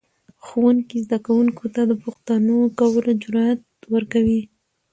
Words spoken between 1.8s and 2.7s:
د پوښتنو